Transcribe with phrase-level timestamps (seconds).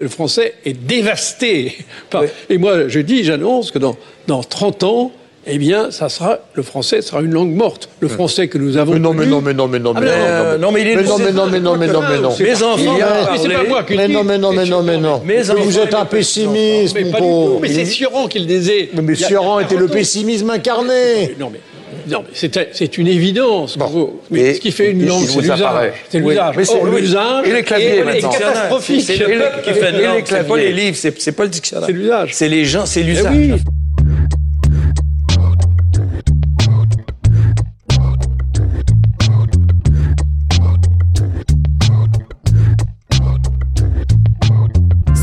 [0.00, 1.76] Le français est dévasté.
[2.10, 5.12] par- Et moi, je dis, j'annonce que dans, dans 30 ans,
[5.46, 7.88] eh bien, ça sera, le français sera une langue morte.
[8.00, 8.94] Le français que nous avons.
[8.94, 10.88] Mais non, mais non, mais non, mais non, Ah, mais non, euh, non, mais il
[10.88, 12.34] est- mais non, mais non, mais non, mais non, mais non.
[12.40, 15.22] Mes enfants mais c'est pas moi qui Mais non, mais non, mais non, mais non.
[15.62, 17.58] Vous êtes un pessimiste, Mais mon pauvre.
[17.62, 18.90] Mais c'est Sioran qui le disait.
[19.00, 21.36] Mais Sioran était le pessimisme incarné.
[21.38, 21.60] Non, mais.
[22.08, 23.78] Non, mais c'est c'est une évidence.
[23.78, 24.14] Bon.
[24.30, 25.92] Mais ce qui fait une langue, c'est l'usage.
[26.10, 26.54] C'est l'usage.
[26.64, 28.28] C'est- l'usage Et les claviers, est- maintenant.
[28.30, 29.02] catastrophique.
[29.06, 30.22] C'est le peuple qui fait Et les claviers.
[30.22, 30.48] claviers.
[30.48, 31.86] pas les livres, c'est c'est pas le dictionnaire.
[31.86, 32.30] C'est l'usage.
[32.32, 33.32] C'est les gens, c'est Eh l'usage.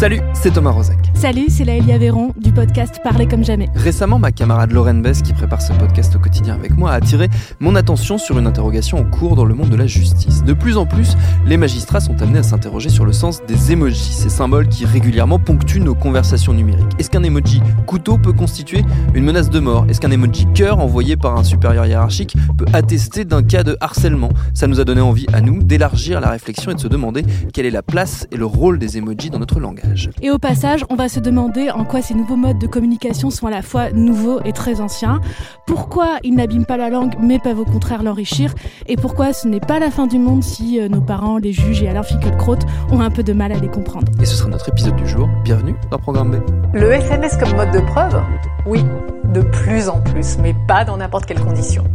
[0.01, 0.97] Salut, c'est Thomas Rozek.
[1.13, 3.69] Salut, c'est Laëlia Véron du podcast Parler comme jamais.
[3.75, 7.29] Récemment, ma camarade Lorraine Bess, qui prépare ce podcast au quotidien avec moi, a attiré
[7.59, 10.43] mon attention sur une interrogation en cours dans le monde de la justice.
[10.43, 14.11] De plus en plus, les magistrats sont amenés à s'interroger sur le sens des emojis,
[14.11, 16.93] ces symboles qui régulièrement ponctuent nos conversations numériques.
[16.97, 19.85] Est-ce qu'un emoji couteau peut constituer une menace de mort?
[19.87, 24.29] Est-ce qu'un emoji cœur envoyé par un supérieur hiérarchique peut attester d'un cas de harcèlement?
[24.55, 27.67] Ça nous a donné envie à nous d'élargir la réflexion et de se demander quelle
[27.67, 29.90] est la place et le rôle des emojis dans notre langage.
[30.21, 33.47] Et au passage, on va se demander en quoi ces nouveaux modes de communication sont
[33.47, 35.21] à la fois nouveaux et très anciens,
[35.65, 38.53] pourquoi ils n'abîment pas la langue mais peuvent au contraire l'enrichir,
[38.87, 41.81] et pourquoi ce n'est pas la fin du monde si euh, nos parents, les juges
[41.83, 42.59] et Alain Finkielkraut
[42.91, 44.11] ont un peu de mal à les comprendre?
[44.21, 45.29] Et ce sera notre épisode du jour.
[45.43, 46.35] Bienvenue dans Programme B.
[46.73, 48.21] Le SMS comme mode de preuve?
[48.65, 48.83] Oui,
[49.31, 51.85] de plus en plus, mais pas dans n'importe quelles conditions.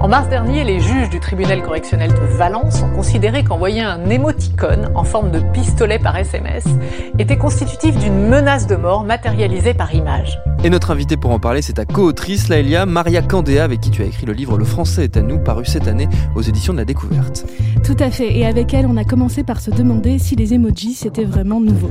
[0.00, 4.90] En mars dernier, les juges du tribunal correctionnel de Valence ont considéré qu'envoyer un émoticône
[4.94, 6.64] en forme de pistolet par SMS
[7.18, 10.38] était constitutif d'une menace de mort matérialisée par image.
[10.64, 14.02] Et notre invitée pour en parler, c'est ta co-autrice, Laëlia Maria Candéa, avec qui tu
[14.02, 16.78] as écrit le livre Le français est à nous, paru cette année aux éditions de
[16.78, 17.46] la Découverte.
[17.82, 20.94] Tout à fait, et avec elle, on a commencé par se demander si les emojis
[20.94, 21.90] c'était vraiment nouveau.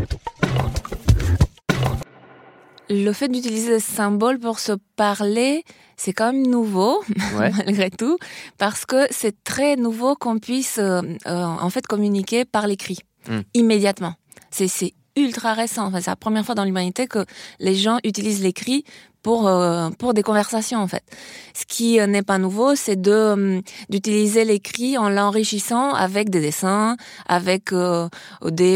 [2.89, 5.63] Le fait d'utiliser des symboles pour se parler,
[5.97, 7.03] c'est quand même nouveau,
[7.37, 7.51] Ouais.
[7.65, 8.17] malgré tout,
[8.57, 13.39] parce que c'est très nouveau qu'on puisse euh, euh, en fait communiquer par l'écrit Mm.
[13.55, 14.13] immédiatement.
[14.51, 15.87] C'est c'est ultra récent.
[15.87, 17.25] Enfin, c'est la première fois dans l'humanité que
[17.59, 18.83] les gens utilisent l'écrit
[19.25, 21.03] pour euh, pour des conversations en fait.
[21.55, 26.41] Ce qui euh, n'est pas nouveau, c'est de euh, d'utiliser l'écrit en l'enrichissant avec des
[26.41, 26.95] dessins,
[27.27, 27.73] avec
[28.43, 28.75] des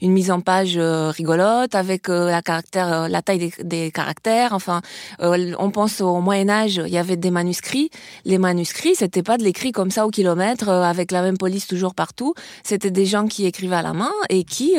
[0.00, 0.78] une mise en page
[1.18, 4.52] rigolote, avec la caractère la taille des, des caractères.
[4.52, 4.82] Enfin,
[5.18, 7.90] on pense au Moyen Âge, il y avait des manuscrits.
[8.24, 11.94] Les manuscrits, c'était pas de l'écrit comme ça au kilomètre avec la même police toujours
[11.94, 12.34] partout.
[12.62, 14.76] C'était des gens qui écrivaient à la main et qui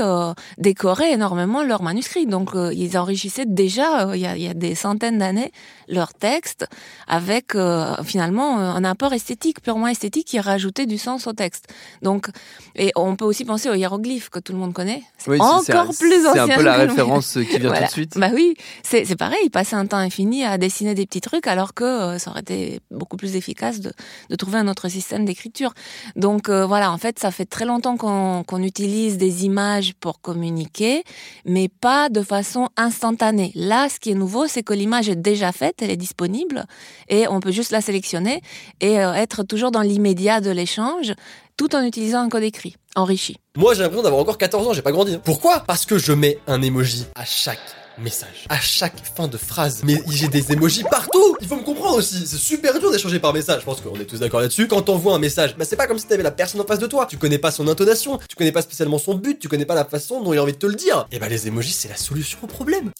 [0.58, 2.26] décoraient énormément leurs manuscrits.
[2.26, 5.52] Donc ils enrichissaient déjà il y, a, il y a des d'années
[5.88, 6.66] leurs textes
[7.08, 11.68] avec euh, finalement euh, un apport esthétique purement esthétique qui rajoutait du sens au texte.
[12.02, 12.28] Donc
[12.76, 15.04] et on peut aussi penser aux hiéroglyphes que tout le monde connaît.
[15.18, 16.44] C'est Oui, c'est- encore c'est- plus C'est ancien.
[16.50, 17.80] un peu la référence qui vient Voilà.
[17.82, 18.18] tout de suite.
[18.18, 21.74] Bah oui, c'est c'est pareil, passer un temps infini à dessiner des petits trucs alors
[21.74, 23.92] que euh, ça aurait été beaucoup plus efficace de,
[24.30, 25.74] de trouver un autre système d'écriture.
[26.16, 30.22] Donc euh, voilà, en fait, ça fait très longtemps qu'on qu'on utilise des images pour
[30.22, 31.04] communiquer,
[31.46, 33.52] mais pas de façon instantanée.
[33.56, 36.66] Là, ce qui est nouveau, c'est que l'image est déjà faite, elle est disponible
[37.08, 38.42] et on peut juste la sélectionner
[38.82, 41.14] et euh, être toujours dans l'immédiat de l'échange
[41.56, 43.38] tout en utilisant un code écrit enrichi.
[43.56, 45.14] Moi, j'ai l'impression d'avoir encore 14 ans, j'ai pas grandi.
[45.14, 45.22] hein.
[45.24, 45.62] Pourquoi?
[45.66, 47.60] Parce que je mets un emoji à chaque
[47.98, 49.82] message, à chaque fin de phrase.
[49.86, 53.32] Mais j'ai des emojis partout Il faut me comprendre aussi, c'est super dur d'échanger par
[53.34, 53.62] message.
[53.62, 54.68] Je pense qu'on est tous d'accord là-dessus.
[54.68, 56.88] Quand t'envoies un message, bah c'est pas comme si t'avais la personne en face de
[56.88, 57.06] toi.
[57.08, 59.86] Tu connais pas son intonation, tu connais pas spécialement son but, tu connais pas la
[59.86, 61.06] façon dont il a envie de te le dire.
[61.12, 62.92] Et bah les emojis, c'est la solution au problème.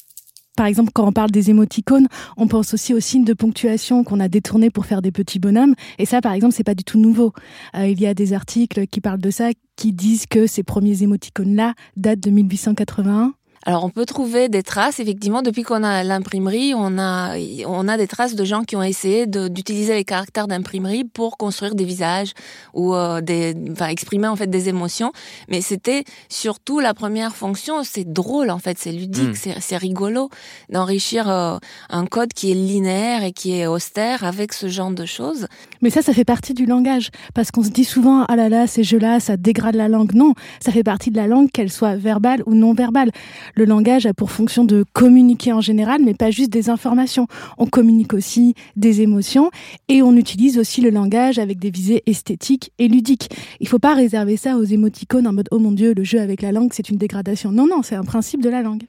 [0.56, 2.08] Par exemple, quand on parle des émoticônes,
[2.38, 5.74] on pense aussi aux signes de ponctuation qu'on a détournés pour faire des petits bonhommes.
[5.98, 7.34] Et ça, par exemple, c'est pas du tout nouveau.
[7.76, 11.02] Euh, il y a des articles qui parlent de ça, qui disent que ces premiers
[11.02, 13.34] émoticônes-là datent de 1881.
[13.66, 17.98] Alors on peut trouver des traces, effectivement, depuis qu'on a l'imprimerie, on a, on a
[17.98, 22.34] des traces de gens qui ont essayé d'utiliser les caractères d'imprimerie pour construire des visages
[22.74, 25.14] ou euh, des, enfin, exprimer en fait des émotions.
[25.48, 29.56] Mais c'était surtout la première fonction, c'est drôle en fait, c'est ludique, Mm.
[29.60, 30.30] c'est rigolo
[30.70, 31.58] d'enrichir euh,
[31.90, 35.48] un code qui est linéaire et qui est austère avec ce genre de choses.
[35.84, 37.10] Mais ça, ça fait partie du langage.
[37.34, 40.14] Parce qu'on se dit souvent, ah là là, ces jeux-là, ça dégrade la langue.
[40.14, 43.12] Non, ça fait partie de la langue, qu'elle soit verbale ou non verbale.
[43.56, 47.28] Le langage a pour fonction de communiquer en général, mais pas juste des informations.
[47.58, 49.52] On communique aussi des émotions
[49.90, 53.30] et on utilise aussi le langage avec des visées esthétiques et ludiques.
[53.60, 56.42] Il faut pas réserver ça aux émoticônes en mode, oh mon dieu, le jeu avec
[56.42, 57.52] la langue, c'est une dégradation.
[57.52, 58.84] Non, non, c'est un principe de la langue.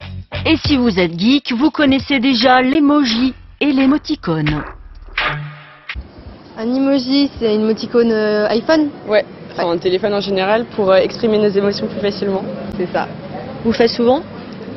[0.46, 4.62] Et si vous êtes geek, vous connaissez déjà l'emoji et l'émoticône.
[6.56, 10.96] Un emoji, c'est une émoticône euh, iPhone Ouais, enfin un téléphone en général pour euh,
[10.96, 12.44] exprimer nos émotions plus facilement.
[12.76, 13.08] C'est ça.
[13.64, 14.22] Vous le faites souvent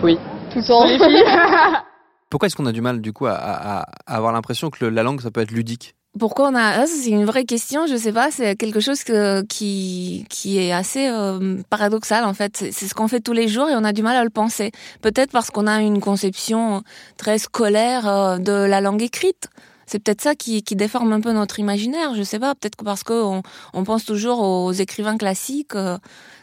[0.04, 0.18] Oui.
[0.52, 0.86] Tout le temps
[2.30, 4.90] Pourquoi est-ce qu'on a du mal du coup à, à- à avoir l'impression que le-
[4.92, 7.86] la langue ça peut être ludique Pourquoi on a ah, ça, c'est une vraie question,
[7.88, 12.58] je sais pas, c'est quelque chose que, qui qui est assez euh, paradoxal en fait.
[12.58, 14.30] C'est c'est ce qu'on fait tous les jours et on a du mal à le
[14.32, 14.72] penser.
[15.02, 16.82] Peut-être parce qu'on a une conception
[17.18, 19.48] très scolaire euh, de la langue écrite.
[19.88, 23.42] C'est peut-être ça qui, déforme un peu notre imaginaire, je sais pas, peut-être parce qu'on
[23.74, 25.98] on pense toujours aux écrivains classiques euh,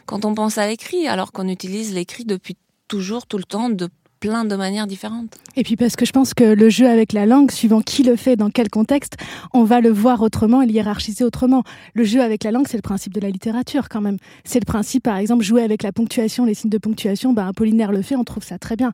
[0.07, 2.57] quand on pense à l'écrit, alors qu'on utilise l'écrit depuis
[2.87, 3.87] toujours, tout le temps, de
[4.19, 5.35] plein de manières différentes.
[5.55, 8.15] Et puis parce que je pense que le jeu avec la langue, suivant qui le
[8.15, 9.13] fait, dans quel contexte,
[9.53, 11.63] on va le voir autrement et le hiérarchiser autrement.
[11.93, 14.17] Le jeu avec la langue, c'est le principe de la littérature quand même.
[14.43, 17.33] C'est le principe, par exemple, jouer avec la ponctuation, les signes de ponctuation.
[17.33, 18.91] Ben, Apollinaire le fait, on trouve ça très bien.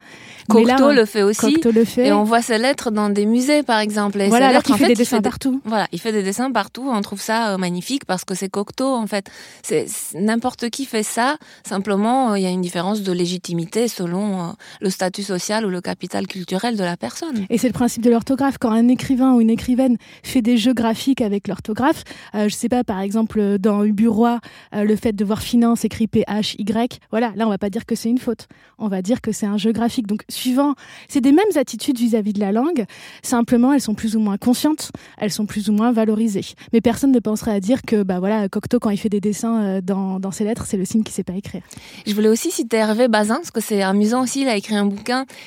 [0.48, 1.54] Cocteau là, le fait aussi.
[1.54, 2.08] Cocteau le fait.
[2.08, 4.22] Et on voit ses lettres dans des musées, par exemple.
[4.22, 5.62] Et Voilà, alors qu'il fait des il dessins partout.
[5.66, 6.88] Voilà, il fait des dessins partout.
[6.92, 9.30] On trouve ça euh, magnifique parce que c'est Cocteau, en fait.
[9.64, 11.38] C'est c'est- n'importe qui fait ça.
[11.68, 14.46] Simplement, euh, il y a une différence de légitimité selon euh,
[14.82, 17.46] le statut social ou le capital culturel de la personne.
[17.50, 18.58] Et c'est le principe de l'orthographe.
[18.60, 22.04] Quand un écrivain ou une écrivaine fait des jeux graphiques avec l'orthographe,
[22.36, 24.40] euh, je sais pas, par exemple, dans Uburois,
[24.74, 27.96] euh, le fait de voir finance écrit P-H-Y, voilà, là, on va pas dire que
[27.96, 28.48] c'est une faute.
[28.78, 30.08] On va dire que c'est un jeu graphique.
[30.08, 30.76] Donc, suivant,
[31.08, 32.86] c'est des mêmes attitudes vis-à-vis de la langue.
[33.24, 36.46] Simplement, elles sont plus ou moins conscientes, elles sont plus ou moins valorisées.
[36.74, 39.62] Mais personne ne penserait à dire que, bah voilà, Cocteau, quand il fait des dessins
[39.62, 41.62] euh, dans, dans ses lettres, c'est le signe qui sait pas écrire.
[42.06, 44.42] Je voulais aussi citer Hervé Bazin, parce que c'est amusant aussi.
[44.42, 45.01] Il a écrit un bouquin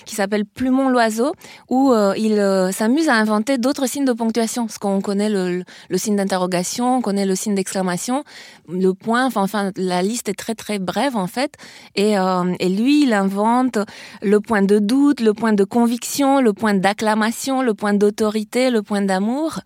[0.05, 1.33] qui s'appelle Plumon l'oiseau,
[1.69, 4.67] où euh, il euh, s'amuse à inventer d'autres signes de ponctuation.
[4.67, 5.65] Parce qu'on connaît le,
[5.97, 8.25] signe d'interrogation, on connaît le signe d'exclamation,
[8.69, 11.55] le point, enfin, la liste est très très brève en fait.
[11.99, 13.79] Euh, et lui, il invente
[14.23, 18.83] le point de doute, le point de conviction, le point d'acclamation, le point d'autorité, le
[18.83, 19.61] point d'amour.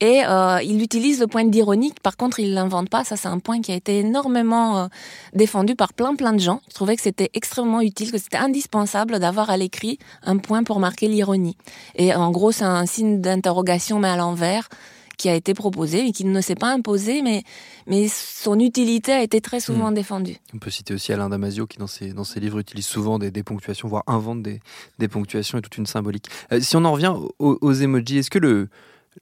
[0.00, 2.00] Et euh, il utilise le point d'ironique.
[2.00, 3.04] Par contre, il l'invente pas.
[3.04, 4.86] Ça, c'est un point qui a été énormément euh,
[5.34, 6.60] défendu par plein plein de gens.
[6.68, 10.78] Je trouvais que c'était extrêmement utile, que c'était indispensable d'avoir à l'écrit un point pour
[10.80, 11.56] marquer l'ironie.
[11.96, 14.68] Et en gros, c'est un signe d'interrogation mais à l'envers
[15.16, 17.42] qui a été proposé et qui ne s'est pas imposé, mais
[17.88, 20.36] mais son utilité a été très souvent défendue.
[20.54, 23.32] On peut citer aussi Alain Damasio qui, dans ses, dans ses livres, utilise souvent des,
[23.32, 24.60] des ponctuations, voire invente des,
[25.00, 26.26] des ponctuations et toute une symbolique.
[26.52, 28.68] Euh, si on en revient aux, aux emojis, est-ce que le,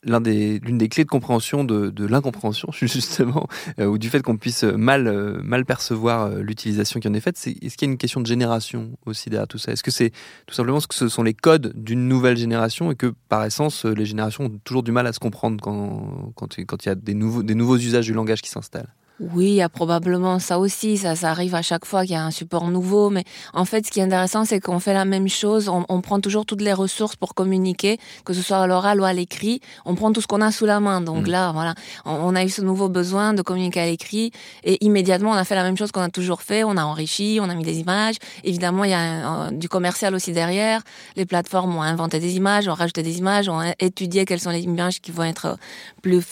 [0.02, 3.48] l'un des, l'une des clés de compréhension de, de l'incompréhension, justement,
[3.78, 7.20] euh, ou du fait qu'on puisse mal, euh, mal percevoir euh, l'utilisation qui en est
[7.20, 9.72] faite, c'est, est-ce qu'il y a une question de génération aussi derrière tout ça?
[9.72, 10.10] Est-ce que c'est
[10.46, 13.84] tout simplement ce que ce sont les codes d'une nouvelle génération et que, par essence,
[13.84, 16.94] les générations ont toujours du mal à se comprendre quand, quand, quand il y a
[16.94, 18.92] des nouveaux, des nouveaux usages du langage qui s'installent?
[19.18, 20.98] Oui, il y a probablement ça aussi.
[20.98, 23.08] Ça, ça arrive à chaque fois qu'il y a un support nouveau.
[23.08, 23.24] Mais
[23.54, 25.70] en fait, ce qui est intéressant, c'est qu'on fait la même chose.
[25.70, 27.96] On, on prend toujours toutes les ressources pour communiquer,
[28.26, 29.60] que ce soit à l'oral ou à l'écrit.
[29.86, 31.00] On prend tout ce qu'on a sous la main.
[31.00, 31.74] Donc là, voilà,
[32.04, 34.32] on, on a eu ce nouveau besoin de communiquer à l'écrit.
[34.64, 36.62] Et immédiatement, on a fait la même chose qu'on a toujours fait.
[36.62, 38.16] On a enrichi, on a mis des images.
[38.44, 40.82] Évidemment, il y a un- du commercial aussi derrière.
[41.16, 44.64] Les plateformes ont inventé des images, ont rajouté des images, ont étudié quelles sont les
[44.64, 45.56] images qui vont être
[46.02, 46.22] plus,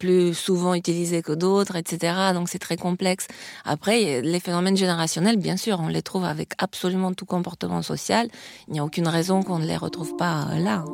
[0.00, 2.30] plus souvent utilisées que d'autres, etc.
[2.34, 3.26] Donc c'est très complexe.
[3.64, 8.28] Après, les phénomènes générationnels, bien sûr, on les trouve avec absolument tout comportement social.
[8.68, 10.84] Il n'y a aucune raison qu'on ne les retrouve pas euh, là.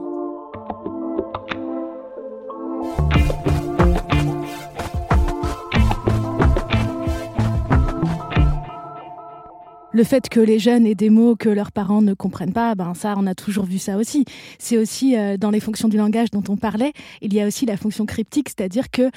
[9.98, 12.94] Le fait que les jeunes aient des mots que leurs parents ne comprennent pas, ben
[12.94, 14.26] ça, on a toujours vu ça aussi.
[14.60, 17.66] C'est aussi euh, dans les fonctions du langage dont on parlait, il y a aussi
[17.66, 19.10] la fonction cryptique, c'est-à-dire que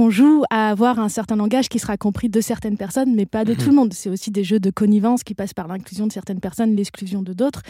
[0.00, 3.44] on joue à avoir un certain langage qui sera compris de certaines personnes, mais pas
[3.44, 3.92] de tout le monde.
[3.92, 7.34] C'est aussi des jeux de connivence qui passent par l'inclusion de certaines personnes, l'exclusion de
[7.34, 7.60] d'autres.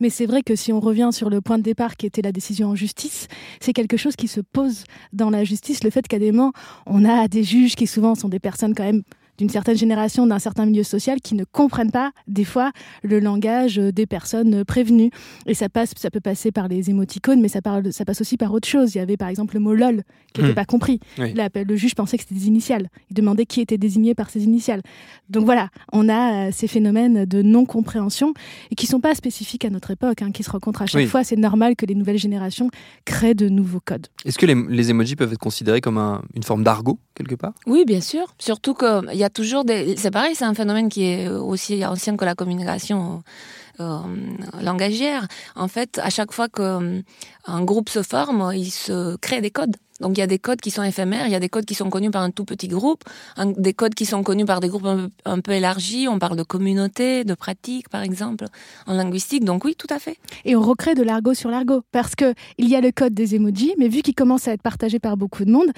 [0.00, 2.32] Mais c'est vrai que si on revient sur le point de départ qui était la
[2.32, 3.28] décision en justice,
[3.60, 6.52] c'est quelque chose qui se pose dans la justice, le fait qu'à des moments,
[6.86, 9.02] on a des juges qui souvent sont des personnes quand même
[9.38, 13.76] d'une certaine génération, d'un certain milieu social qui ne comprennent pas des fois le langage
[13.76, 15.10] des personnes prévenues.
[15.46, 18.36] Et ça passe, ça peut passer par les émoticônes, mais ça, parle, ça passe aussi
[18.36, 18.94] par autre chose.
[18.94, 20.02] Il y avait par exemple le mot lol
[20.32, 20.54] qui n'était Hmm.
[20.54, 21.00] pas compris.
[21.18, 21.32] Oui.
[21.34, 22.88] Là, le juge pensait que c'était des initiales.
[23.10, 24.82] Il demandait qui était désigné par ces initiales.
[25.30, 28.32] Donc voilà, on a euh, ces phénomènes de non-compréhension
[28.70, 31.06] et qui sont pas spécifiques à notre époque, hein, qui se rencontrent à chaque Oui.
[31.06, 31.24] fois.
[31.24, 32.70] C'est normal que les nouvelles générations
[33.04, 34.06] créent de nouveaux codes.
[34.24, 37.52] Est-ce que les, les emojis peuvent être considérés comme un- une forme d'argot, quelque part?
[37.66, 38.34] Oui, bien sûr.
[38.38, 39.64] Surtout qu'il y a toujours.
[39.96, 43.22] C'est pareil, c'est un phénomène qui est aussi ancien que la communication
[43.80, 43.98] euh,
[44.62, 45.26] langagière.
[45.54, 49.76] En fait, à chaque fois qu'un groupe se forme, il se crée des codes.
[50.00, 51.74] Donc il y a des codes qui sont éphémères, il y a des codes qui
[51.74, 53.04] sont connus par un tout petit groupe,
[53.56, 54.86] des codes qui sont connus par des groupes
[55.24, 56.08] un, peu élargis.
[56.08, 58.46] On parle de communauté, de pratique, par exemple,
[58.86, 59.44] en linguistique.
[59.44, 60.16] Donc oui, tout à fait.
[60.44, 63.34] Et on recrée de l'argot sur l'argot parce que il y a le code des
[63.34, 65.70] emojis, mais vu qu'il commence à être partagé par beaucoup de monde,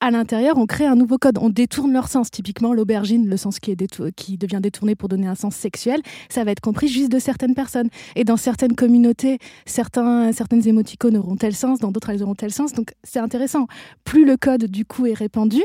[0.00, 1.38] à l'intérieur, on crée un nouveau code.
[1.40, 2.30] On détourne leur sens.
[2.30, 6.44] Typiquement, l'aubergine, le sens qui, est qui devient détourné pour donner un sens sexuel, ça
[6.44, 7.88] va être compris juste de certaines personnes.
[8.16, 12.52] Et dans certaines communautés, certains, certaines émoticônes auront tel sens, dans d'autres, elles auront tel
[12.52, 12.72] sens.
[12.72, 13.63] Donc c'est intéressant.
[14.04, 15.62] Plus le code, du coup, est répandu,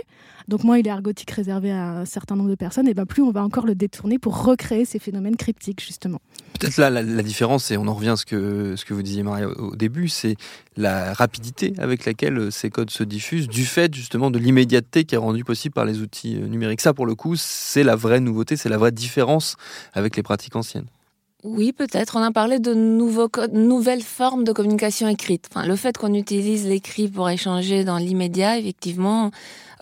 [0.48, 3.22] donc moins il est argotique réservé à un certain nombre de personnes, et ben plus
[3.22, 6.20] on va encore le détourner pour recréer ces phénomènes cryptiques, justement.
[6.60, 9.24] Peut-être là, la, différence, et on en revient à ce que, ce que vous disiez,
[9.24, 10.36] Maria, au, au début, c'est
[10.76, 15.16] la rapidité avec laquelle euh, ces codes se diffusent, du fait justement de l'immédiateté qui
[15.16, 16.82] est rendue possible par les outils euh, numériques.
[16.82, 19.56] Ça, pour le coup, c'est la vraie nouveauté, c'est la vraie différence
[19.94, 20.88] avec les pratiques anciennes.
[21.46, 22.18] Oui, peut-être.
[22.18, 25.50] On a parlé de nouvelles formes de communication écrite.
[25.66, 29.32] Le fait qu'on utilise l'écrit pour échanger dans l'immédiat, effectivement,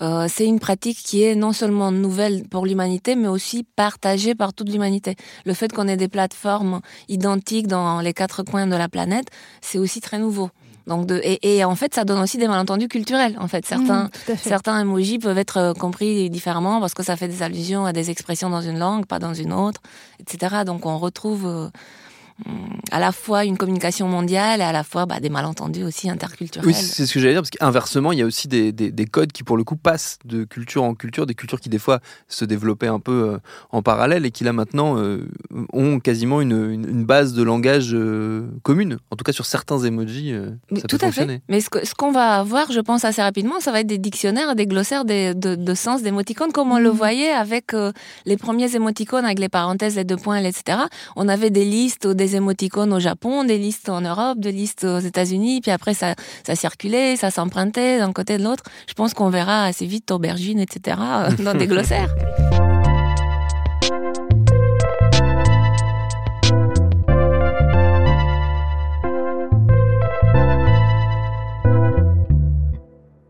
[0.03, 4.53] euh, c'est une pratique qui est non seulement nouvelle pour l'humanité, mais aussi partagée par
[4.53, 5.15] toute l'humanité.
[5.45, 9.79] Le fait qu'on ait des plateformes identiques dans les quatre coins de la planète, c'est
[9.79, 10.51] aussi très nouveau.
[10.87, 13.35] Donc de, et, et en fait, ça donne aussi des malentendus culturels.
[13.39, 14.37] En fait, certains, Mmh, fait.
[14.37, 18.09] certains emojis peuvent être euh, compris différemment parce que ça fait des allusions à des
[18.09, 19.81] expressions dans une langue, pas dans une autre,
[20.19, 20.63] etc.
[20.65, 21.67] Donc on retrouve euh,
[22.91, 26.65] à la fois une communication mondiale et à la fois bah, des malentendus aussi interculturels.
[26.67, 29.05] Oui, c'est ce que j'allais dire, parce qu'inversement, il y a aussi des, des- des
[29.05, 31.99] codes qui, pour le coup, passent de culture en culture, des cultures qui, des fois,
[32.27, 33.37] se développaient un peu euh,
[33.71, 35.27] en parallèle et qui, là, maintenant, euh,
[35.73, 38.97] ont quasiment une, une- une base de langage euh, commune.
[39.11, 41.35] En tout cas, sur certains emojis, euh, Mais ça tout peut à fonctionner.
[41.35, 41.41] fait.
[41.49, 43.97] Mais ce que- ce qu'on va avoir, je pense assez rapidement, ça va être des
[43.97, 47.91] dictionnaires, des glossaires des- de, de sens d'émoticônes, comme on le voyait avec euh,
[48.25, 50.77] les premiers émoticônes, avec les parenthèses, les deux points, etc.
[51.15, 54.99] On avait des listes des émoticônes au Japon, des listes en Europe, des listes aux
[54.99, 56.15] États-Unis, puis après ça,
[56.45, 58.63] ça circulait, ça s'empruntait d'un côté de l'autre.
[58.87, 60.97] Je pense qu'on verra assez vite aubergines, etc.
[60.99, 62.13] euh, dans des glossaires.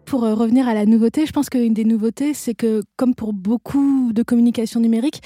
[0.07, 3.33] Pour euh, revenir à la nouveauté, je pense qu'une des nouveautés, c'est que, comme pour
[3.33, 5.21] beaucoup de communication numérique,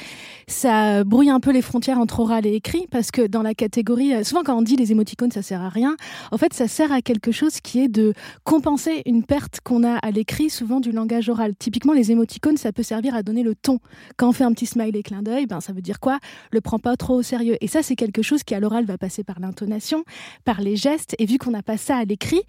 [0.48, 4.16] ça brouille un peu les frontières entre oral et écrit, parce que dans la catégorie,
[4.16, 5.96] euh, souvent quand on dit les émoticônes, ça sert à rien,
[6.32, 9.98] en fait, ça sert à quelque chose qui est de compenser une perte qu'on a
[9.98, 11.54] à l'écrit, souvent du langage oral.
[11.60, 13.78] Typiquement, les émoticônes, ça peut servir à donner le ton.
[14.18, 16.18] Quand on fait un petit smiley clin d'œil, ben, ça veut dire quoi?
[16.52, 17.56] Le prends pas trop au sérieux.
[17.62, 20.04] Et ça, c'est quelque chose qui, à l'oral, va passer par l'intonation,
[20.44, 22.42] par les gestes, et vu qu'on n'a pas ça à l'écrit,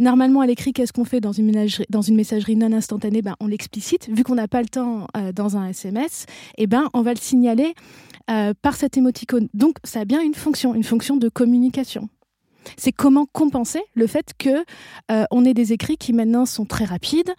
[0.00, 1.20] Normalement, à l'écrit, qu'est-ce qu'on fait?
[1.20, 4.08] Dans une, dans une messagerie non instantanée ben, On l'explicite.
[4.08, 7.18] Vu qu'on n'a pas le temps euh, dans un SMS, eh ben, on va le
[7.20, 7.74] signaler
[8.30, 9.48] euh, par cet émoticône.
[9.54, 12.08] Donc, ça a bien une fonction, une fonction de communication.
[12.76, 14.64] C'est comment compenser le fait que
[15.10, 17.32] euh, on ait des écrits qui maintenant sont très rapides,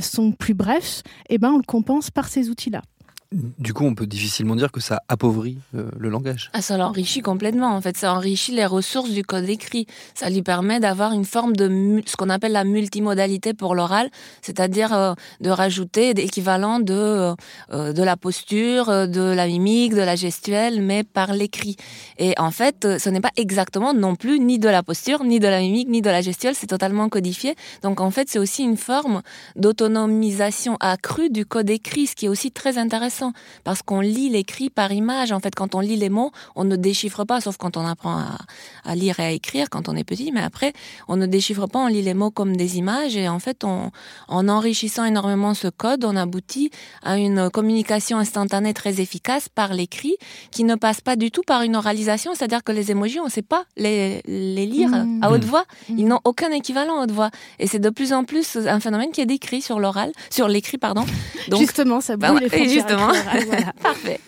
[0.00, 1.02] sont plus brefs.
[1.28, 2.82] Et ben, on le compense par ces outils-là.
[3.30, 6.48] Du coup, on peut difficilement dire que ça appauvrit euh, le langage.
[6.54, 7.76] Ah, ça l'enrichit complètement.
[7.76, 9.86] En fait, ça enrichit les ressources du code écrit.
[10.14, 14.08] Ça lui permet d'avoir une forme de ce qu'on appelle la multimodalité pour l'oral,
[14.40, 17.34] c'est-à-dire euh, de rajouter d'équivalent de
[17.70, 21.76] euh, de la posture, de la mimique, de la gestuelle, mais par l'écrit.
[22.16, 25.48] Et en fait, ce n'est pas exactement non plus ni de la posture, ni de
[25.48, 26.54] la mimique, ni de la gestuelle.
[26.54, 27.56] C'est totalement codifié.
[27.82, 29.20] Donc en fait, c'est aussi une forme
[29.54, 33.17] d'autonomisation accrue du code écrit, ce qui est aussi très intéressant
[33.64, 35.32] parce qu'on lit l'écrit par image.
[35.32, 38.18] En fait, quand on lit les mots, on ne déchiffre pas, sauf quand on apprend
[38.18, 38.38] à,
[38.84, 40.32] à lire et à écrire quand on est petit.
[40.32, 40.72] Mais après,
[41.08, 43.16] on ne déchiffre pas, on lit les mots comme des images.
[43.16, 43.90] Et en fait, on,
[44.28, 46.70] en enrichissant énormément ce code, on aboutit
[47.02, 50.16] à une communication instantanée très efficace par l'écrit,
[50.50, 52.34] qui ne passe pas du tout par une oralisation.
[52.34, 55.22] C'est-à-dire que les émojis, on ne sait pas les, les lire Mmh.
[55.22, 55.48] à haute Mmh.
[55.48, 55.64] voix.
[55.88, 57.30] Ils n'ont aucun équivalent à haute voix.
[57.58, 60.78] Et c'est de plus en plus un phénomène qui est décrit sur l'oral, sur l'écrit,
[60.78, 61.04] pardon.
[61.48, 63.07] Donc, Justement, ça bah brouille ouais, les frontières Justement.
[63.08, 63.72] Écrit-oral, voilà.
[63.82, 64.20] Parfait.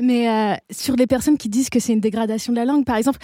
[0.00, 2.96] Mais euh, sur les personnes qui disent que c'est une dégradation de la langue, par
[2.96, 3.18] exemple,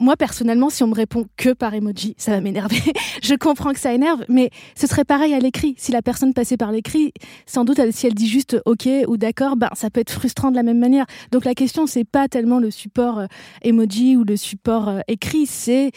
[0.00, 2.80] moi personnellement, si on me répond que par emoji, ça va m'énerver.
[3.22, 5.74] je comprends que ça énerve, mais ce serait pareil à l'écrit.
[5.78, 7.12] Si la personne passait par l'écrit,
[7.46, 10.56] sans doute, si elle dit juste OK ou d'accord, ben ça peut être frustrant de
[10.56, 11.06] la même manière.
[11.32, 13.26] Donc la question, c'est pas tellement le support euh,
[13.62, 15.90] emoji ou le support euh, écrit, c'est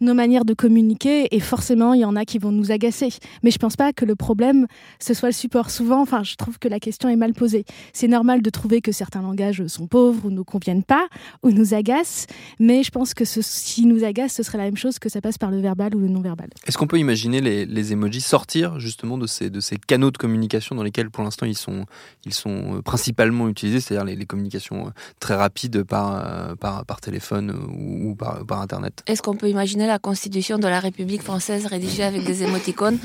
[0.00, 1.34] nos manières de communiquer.
[1.34, 3.08] Et forcément, il y en a qui vont nous agacer.
[3.42, 4.66] Mais je pense pas que le problème
[4.98, 5.70] ce soit le support.
[5.70, 7.64] Souvent, enfin, je trouve que la question est mal posée.
[7.92, 11.08] C'est normal de trouver que certains langages sont pauvres ou ne conviennent pas
[11.42, 12.26] ou nous agacent,
[12.58, 15.20] mais je pense que ce, si nous agacent, ce serait la même chose que ça
[15.20, 16.48] passe par le verbal ou le non-verbal.
[16.66, 20.18] Est-ce qu'on peut imaginer les, les emojis sortir justement de ces, de ces canaux de
[20.18, 21.86] communication dans lesquels pour l'instant ils sont,
[22.24, 26.84] ils sont euh, principalement utilisés, c'est-à-dire les, les, communications euh, très rapides par, euh, par,
[26.84, 29.02] par téléphone ou, ou par, par Internet?
[29.06, 32.98] Est-ce qu'on peut imaginer la constitution de la République française rédigée avec des émoticônes?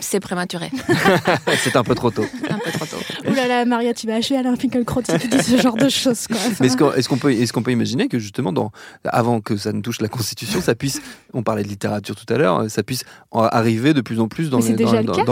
[0.00, 0.70] C'est prématuré.
[1.58, 2.24] c'est un peu trop tôt.
[2.48, 2.96] Un peu trop tôt.
[3.28, 5.88] Ouh là là, Maria, tu vas achever Alain Finkielkraut si tu dis ce genre de
[5.88, 6.26] choses.
[6.26, 6.36] Quoi.
[6.60, 8.70] Mais est-ce qu'on est peut, est qu'on peut imaginer que justement, dans,
[9.04, 11.00] avant que ça ne touche la Constitution, ça puisse,
[11.32, 14.58] on parlait de littérature tout à l'heure, ça puisse arriver de plus en plus dans,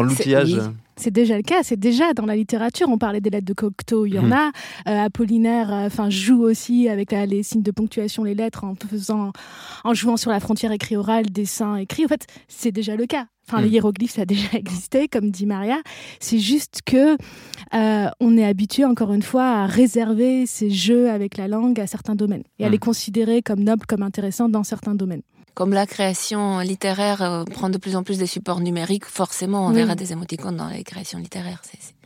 [0.02, 0.59] l'outillage
[0.99, 2.88] c'est déjà le cas, c'est déjà dans la littérature.
[2.90, 4.33] On parlait des lettres de Cocteau, il y en mmh.
[4.33, 4.50] a.
[4.88, 9.33] Euh, Apollinaire, enfin joue aussi avec la, les signes de ponctuation, les lettres en faisant,
[9.85, 12.05] en jouant sur la frontière écrit oral, dessin écrit.
[12.05, 13.26] En fait, c'est déjà le cas.
[13.49, 13.64] Enfin, mmh.
[13.64, 15.78] les hiéroglyphes, ça a déjà existé, comme dit Maria.
[16.21, 17.17] C'est juste que
[17.75, 21.87] euh, on est habitué, encore une fois, à réserver ces jeux avec la langue à
[21.87, 22.73] certains domaines et à mmh.
[22.73, 25.23] les considérer comme nobles, comme intéressants dans certains domaines
[25.55, 29.71] comme la création littéraire euh, prend de plus en plus des supports numériques, forcément, on
[29.71, 29.75] oui.
[29.75, 31.62] verra des émoticônes dans les créations littéraires.
[31.64, 31.98] C est, c est...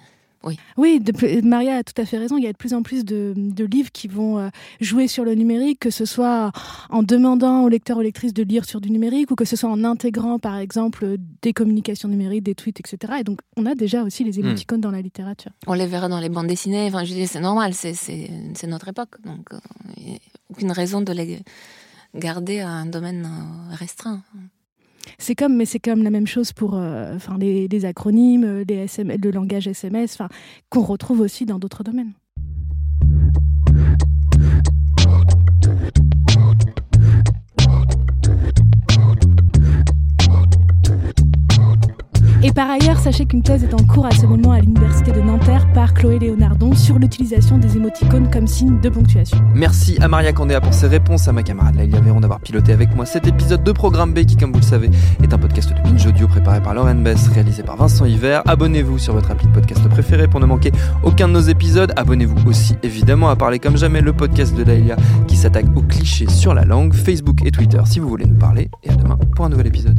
[0.44, 2.36] Oui, oui de, Maria a tout à fait raison.
[2.36, 4.48] Il y a de plus en plus de, de livres qui vont euh,
[4.80, 6.52] jouer sur le numérique, que ce soit
[6.90, 9.70] en demandant aux lecteurs, aux lectrices de lire sur du numérique, ou que ce soit
[9.70, 13.14] en intégrant, par exemple, des communications numériques, des tweets, etc.
[13.20, 14.82] Et donc, on a déjà aussi les émoticônes mmh.
[14.82, 15.52] dans la littérature.
[15.66, 16.86] On les verra dans les bandes dessinées.
[16.88, 19.20] Enfin, je dis, c'est normal, c'est notre époque.
[19.24, 19.58] Donc, euh,
[19.96, 20.18] il n'y a
[20.50, 21.40] aucune raison de les
[22.14, 24.22] garder à un domaine euh, restreint.
[25.18, 29.18] C'est comme, mais c'est comme la même chose pour euh, enfin, les, acronymes, les SMS,
[29.22, 30.18] le langage SMS,
[30.70, 32.12] qu'on retrouve aussi dans d'autres domaines.
[42.54, 45.66] Par ailleurs, sachez qu'une thèse est en cours à ce moment à l'université de Nanterre
[45.72, 49.38] par Chloé Léonardon sur l'utilisation des émoticônes comme signe de ponctuation.
[49.54, 52.94] Merci à Maria Candéa pour ses réponses, à ma camarade Laïlia Véron d'avoir piloté avec
[52.94, 54.90] moi cet épisode de Programme B qui, comme vous le savez,
[55.22, 58.42] est un podcast de Binge Audio préparé par Lauren Bess, réalisé par Vincent Hiver.
[58.46, 61.92] Abonnez-vous sur votre appli de podcast préféré pour ne manquer aucun de nos épisodes.
[61.96, 66.28] Abonnez-vous aussi évidemment à parler comme jamais le podcast de Laïlia qui s'attaque aux clichés
[66.28, 68.70] sur la langue, Facebook et Twitter si vous voulez nous parler.
[68.82, 69.98] Et à demain pour un nouvel épisode.